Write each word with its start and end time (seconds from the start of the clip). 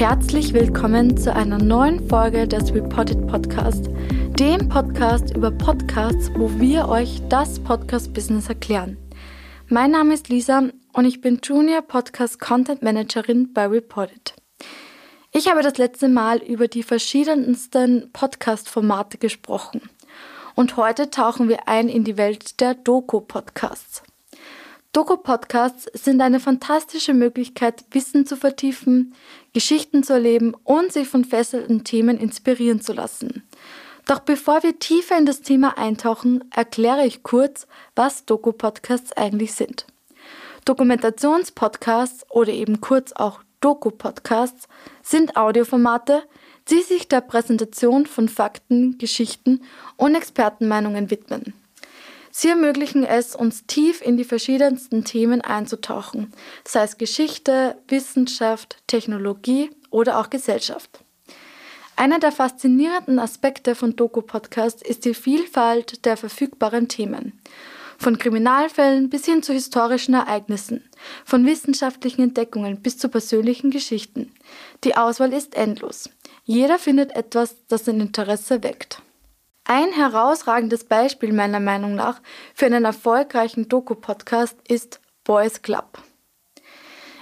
Herzlich 0.00 0.54
willkommen 0.54 1.18
zu 1.18 1.30
einer 1.30 1.58
neuen 1.58 2.08
Folge 2.08 2.48
des 2.48 2.72
Reported 2.72 3.26
Podcast, 3.26 3.90
dem 4.38 4.66
Podcast 4.66 5.36
über 5.36 5.50
Podcasts, 5.50 6.30
wo 6.36 6.50
wir 6.58 6.88
euch 6.88 7.20
das 7.28 7.60
Podcast-Business 7.62 8.48
erklären. 8.48 8.96
Mein 9.68 9.90
Name 9.90 10.14
ist 10.14 10.30
Lisa 10.30 10.70
und 10.94 11.04
ich 11.04 11.20
bin 11.20 11.38
Junior 11.44 11.82
Podcast 11.82 12.40
Content 12.40 12.80
Managerin 12.80 13.52
bei 13.52 13.66
Reported. 13.66 14.36
Ich 15.32 15.50
habe 15.50 15.62
das 15.62 15.76
letzte 15.76 16.08
Mal 16.08 16.38
über 16.38 16.66
die 16.66 16.82
verschiedensten 16.82 18.08
Podcast-Formate 18.10 19.18
gesprochen 19.18 19.82
und 20.54 20.78
heute 20.78 21.10
tauchen 21.10 21.50
wir 21.50 21.68
ein 21.68 21.90
in 21.90 22.04
die 22.04 22.16
Welt 22.16 22.58
der 22.62 22.72
Doku-Podcasts. 22.72 24.02
Doku-Podcasts 24.92 25.88
sind 25.94 26.20
eine 26.20 26.40
fantastische 26.40 27.14
Möglichkeit, 27.14 27.84
Wissen 27.92 28.26
zu 28.26 28.36
vertiefen, 28.36 29.14
Geschichten 29.52 30.02
zu 30.02 30.14
erleben 30.14 30.54
und 30.64 30.92
sich 30.92 31.06
von 31.06 31.24
fesselnden 31.24 31.84
Themen 31.84 32.18
inspirieren 32.18 32.80
zu 32.80 32.92
lassen. 32.92 33.44
Doch 34.06 34.18
bevor 34.18 34.64
wir 34.64 34.80
tiefer 34.80 35.16
in 35.16 35.26
das 35.26 35.42
Thema 35.42 35.78
eintauchen, 35.78 36.42
erkläre 36.50 37.06
ich 37.06 37.22
kurz, 37.22 37.68
was 37.94 38.24
Doku-Podcasts 38.24 39.12
eigentlich 39.12 39.52
sind. 39.52 39.86
Dokumentationspodcasts 40.64 42.28
oder 42.28 42.52
eben 42.52 42.80
kurz 42.80 43.12
auch 43.12 43.40
Doku-Podcasts 43.60 44.66
sind 45.02 45.36
Audioformate, 45.36 46.24
die 46.68 46.82
sich 46.82 47.06
der 47.06 47.20
Präsentation 47.20 48.06
von 48.06 48.28
Fakten, 48.28 48.98
Geschichten 48.98 49.62
und 49.96 50.16
Expertenmeinungen 50.16 51.12
widmen. 51.12 51.54
Sie 52.30 52.48
ermöglichen 52.48 53.04
es, 53.04 53.34
uns 53.34 53.66
tief 53.66 54.00
in 54.00 54.16
die 54.16 54.24
verschiedensten 54.24 55.04
Themen 55.04 55.40
einzutauchen, 55.40 56.32
sei 56.64 56.84
es 56.84 56.96
Geschichte, 56.96 57.76
Wissenschaft, 57.88 58.76
Technologie 58.86 59.70
oder 59.90 60.18
auch 60.18 60.30
Gesellschaft. 60.30 61.00
Einer 61.96 62.18
der 62.18 62.32
faszinierenden 62.32 63.18
Aspekte 63.18 63.74
von 63.74 63.94
Doku-Podcast 63.94 64.82
ist 64.82 65.04
die 65.04 65.12
Vielfalt 65.12 66.06
der 66.06 66.16
verfügbaren 66.16 66.88
Themen. 66.88 67.38
Von 67.98 68.16
Kriminalfällen 68.16 69.10
bis 69.10 69.26
hin 69.26 69.42
zu 69.42 69.52
historischen 69.52 70.14
Ereignissen, 70.14 70.88
von 71.26 71.44
wissenschaftlichen 71.44 72.22
Entdeckungen 72.22 72.80
bis 72.80 72.96
zu 72.96 73.10
persönlichen 73.10 73.70
Geschichten. 73.70 74.32
Die 74.84 74.96
Auswahl 74.96 75.34
ist 75.34 75.54
endlos. 75.54 76.08
Jeder 76.44 76.78
findet 76.78 77.14
etwas, 77.14 77.56
das 77.68 77.84
sein 77.84 78.00
Interesse 78.00 78.62
weckt. 78.62 79.02
Ein 79.72 79.92
herausragendes 79.92 80.82
Beispiel 80.82 81.32
meiner 81.32 81.60
Meinung 81.60 81.94
nach 81.94 82.20
für 82.54 82.66
einen 82.66 82.84
erfolgreichen 82.84 83.68
Doku-Podcast 83.68 84.56
ist 84.66 85.00
Boys 85.22 85.62
Club. 85.62 86.02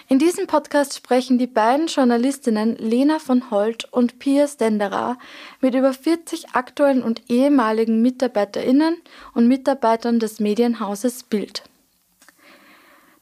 In 0.09 0.19
diesem 0.19 0.47
Podcast 0.47 0.97
sprechen 0.97 1.37
die 1.37 1.47
beiden 1.47 1.89
Journalistinnen 1.89 2.75
Lena 2.77 3.19
von 3.19 3.51
Holt 3.51 3.93
und 3.93 4.19
Pia 4.19 4.49
Stenderer 4.49 5.19
mit 5.61 5.75
über 5.75 5.93
40 5.93 6.55
aktuellen 6.55 7.03
und 7.03 7.29
ehemaligen 7.29 8.01
Mitarbeiterinnen 8.01 8.97
und 9.35 9.47
Mitarbeitern 9.47 10.19
des 10.19 10.41
Medienhauses 10.41 11.25
Bild. 11.25 11.65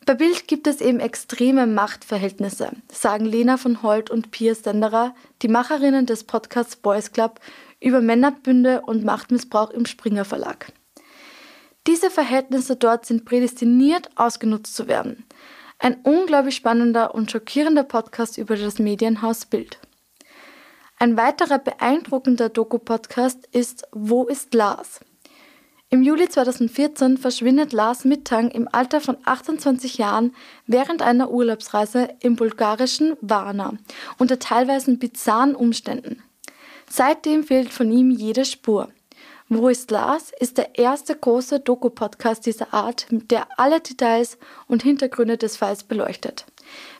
Bei 0.07 0.15
Bild 0.15 0.47
gibt 0.47 0.69
es 0.69 0.81
eben 0.81 1.01
extreme 1.01 1.67
Machtverhältnisse, 1.67 2.71
sagen 2.93 3.25
Lena 3.25 3.57
von 3.57 3.83
Holt 3.83 4.09
und 4.09 4.31
Pia 4.31 4.55
Stenderer, 4.55 5.17
die 5.43 5.49
Macherinnen 5.49 6.07
des 6.07 6.23
Podcasts 6.23 6.77
Boys 6.77 7.11
Club 7.11 7.41
über 7.81 8.01
Männerbünde 8.01 8.83
und 8.83 9.05
Machtmissbrauch 9.05 9.71
im 9.71 9.87
Springer 9.87 10.25
Verlag. 10.25 10.73
Diese 11.87 12.11
Verhältnisse 12.11 12.77
dort 12.77 13.07
sind 13.07 13.25
prädestiniert, 13.25 14.11
ausgenutzt 14.17 14.75
zu 14.75 14.89
werden. 14.89 15.25
Ein 15.79 15.99
unglaublich 16.03 16.57
spannender 16.57 17.15
und 17.15 17.31
schockierender 17.31 17.85
Podcast 17.85 18.39
über 18.39 18.57
das 18.57 18.79
Medienhaus 18.79 19.47
Bild. 19.47 19.79
Ein 20.99 21.17
weiterer 21.17 21.59
beeindruckender 21.59 22.49
Doku-Podcast 22.49 23.47
ist 23.53 23.87
Wo 23.93 24.25
ist 24.25 24.55
Lars? 24.55 25.01
Im 25.89 26.03
Juli 26.03 26.29
2014 26.29 27.17
verschwindet 27.17 27.73
Lars 27.73 28.05
Mittang 28.05 28.51
im 28.51 28.67
Alter 28.73 29.01
von 29.01 29.19
28 29.25 29.99
Jahren 29.99 30.35
während 30.67 31.01
einer 31.01 31.31
Urlaubsreise 31.31 32.09
im 32.21 32.35
bulgarischen 32.35 33.17
Varna 33.21 33.75
unter 34.19 34.41
teilweise 34.41 34.97
bizarren 34.97 35.55
Umständen. 35.55 36.23
Seitdem 36.89 37.45
fehlt 37.45 37.73
von 37.73 37.91
ihm 37.91 38.11
jede 38.11 38.45
Spur. 38.45 38.89
Wo 39.49 39.69
ist 39.69 39.93
Lars 39.93 40.33
ist 40.41 40.59
der 40.59 40.77
erste 40.77 41.15
große 41.15 41.61
Doku-Podcast 41.61 42.47
dieser 42.47 42.75
Art, 42.75 43.07
der 43.11 43.47
alle 43.59 43.81
Details 43.81 44.39
und 44.67 44.83
Hintergründe 44.83 45.37
des 45.37 45.57
Falls 45.57 45.85
beleuchtet. 45.85 46.47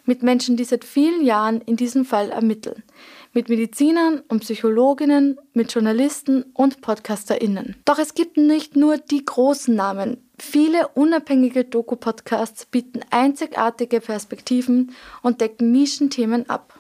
Mit 0.05 0.23
Menschen, 0.23 0.57
die 0.57 0.63
seit 0.63 0.85
vielen 0.85 1.25
Jahren 1.25 1.61
in 1.61 1.77
diesem 1.77 2.05
Fall 2.05 2.31
ermitteln. 2.31 2.85
Mit 3.33 3.49
Medizinern 3.49 4.23
und 4.29 4.41
Psychologinnen, 4.41 5.39
mit 5.55 5.75
Journalisten 5.75 6.45
und 6.55 6.83
PodcasterInnen. 6.83 7.75
Doch 7.85 7.99
es 7.99 8.15
gibt 8.15 8.37
nicht 8.37 8.77
nur 8.77 8.97
die 8.97 9.25
großen 9.25 9.75
Namen. 9.75 10.19
Viele 10.39 10.87
unabhängige 10.89 11.65
Doku-Podcasts 11.65 12.67
bieten 12.67 13.01
einzigartige 13.11 14.01
Perspektiven 14.01 14.95
und 15.23 15.41
decken 15.41 15.73
Nischenthemen 15.73 16.49
ab. 16.49 16.76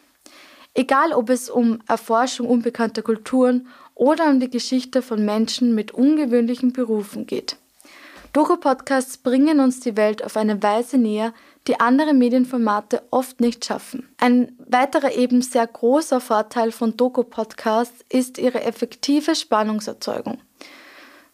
Egal 0.78 1.14
ob 1.14 1.30
es 1.30 1.48
um 1.48 1.78
Erforschung 1.88 2.46
unbekannter 2.46 3.00
Kulturen 3.00 3.66
oder 3.94 4.28
um 4.28 4.40
die 4.40 4.50
Geschichte 4.50 5.00
von 5.00 5.24
Menschen 5.24 5.74
mit 5.74 5.92
ungewöhnlichen 5.92 6.74
Berufen 6.74 7.26
geht. 7.26 7.56
Doku-Podcasts 8.34 9.16
bringen 9.16 9.60
uns 9.60 9.80
die 9.80 9.96
Welt 9.96 10.22
auf 10.22 10.36
eine 10.36 10.62
Weise 10.62 10.98
näher, 10.98 11.32
die 11.66 11.80
andere 11.80 12.12
Medienformate 12.12 13.02
oft 13.10 13.40
nicht 13.40 13.64
schaffen. 13.64 14.06
Ein 14.18 14.52
weiterer 14.58 15.16
eben 15.16 15.40
sehr 15.40 15.66
großer 15.66 16.20
Vorteil 16.20 16.72
von 16.72 16.94
Doku-Podcasts 16.94 18.04
ist 18.10 18.36
ihre 18.36 18.62
effektive 18.62 19.34
Spannungserzeugung. 19.34 20.42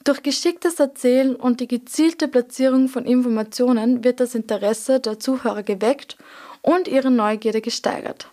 Durch 0.05 0.23
geschicktes 0.23 0.79
Erzählen 0.79 1.35
und 1.35 1.59
die 1.59 1.67
gezielte 1.67 2.29
Platzierung 2.29 2.87
von 2.87 3.07
Informationen 3.07 4.05
wird 4.05 4.21
das 4.21 4.37
Interesse 4.37 5.01
der 5.01 5.19
Zuhörer 5.19 5.65
geweckt 5.65 6.17
und 6.61 6.87
ihre 6.87 7.11
Neugierde 7.11 7.61
gesteigert. 7.61 8.29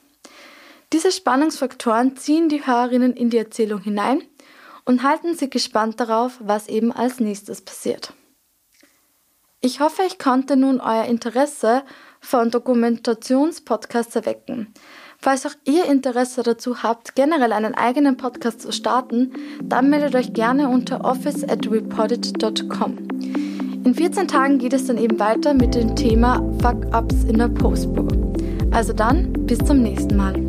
Diese 0.91 1.11
Spannungsfaktoren 1.11 2.17
ziehen 2.17 2.49
die 2.49 2.65
Hörerinnen 2.65 3.13
in 3.13 3.29
die 3.29 3.37
Erzählung 3.37 3.81
hinein 3.81 4.23
und 4.85 5.03
halten 5.03 5.35
sie 5.35 5.49
gespannt 5.49 5.99
darauf, 5.99 6.39
was 6.39 6.67
eben 6.67 6.91
als 6.91 7.19
nächstes 7.19 7.61
passiert. 7.61 8.13
Ich 9.61 9.81
hoffe, 9.81 10.03
ich 10.07 10.17
konnte 10.17 10.55
nun 10.55 10.79
euer 10.79 11.03
Interesse 11.03 11.83
von 12.21 12.49
Dokumentationspodcasts 12.49 14.15
erwecken. 14.15 14.73
Falls 15.19 15.45
auch 15.45 15.53
ihr 15.65 15.85
Interesse 15.85 16.43
dazu 16.43 16.81
habt, 16.81 17.13
generell 17.13 17.51
einen 17.51 17.75
eigenen 17.75 18.15
Podcast 18.15 18.61
zu 18.61 18.71
starten, 18.71 19.33
dann 19.61 19.89
meldet 19.89 20.15
euch 20.15 20.33
gerne 20.33 20.69
unter 20.69 21.03
office 21.03 21.43
at 21.43 21.69
reported.com. 21.69 22.97
In 23.83 23.93
14 23.93 24.27
Tagen 24.29 24.59
geht 24.59 24.73
es 24.73 24.87
dann 24.87 24.97
eben 24.97 25.19
weiter 25.19 25.53
mit 25.53 25.75
dem 25.75 25.95
Thema 25.95 26.37
Fuck-Ups 26.61 27.25
in 27.25 27.37
der 27.37 27.49
Postpro. 27.49 28.07
Also 28.71 28.93
dann, 28.93 29.33
bis 29.45 29.59
zum 29.59 29.81
nächsten 29.81 30.15
Mal. 30.15 30.48